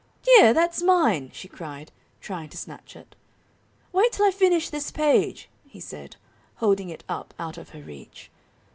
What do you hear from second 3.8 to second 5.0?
"Wait till I finish this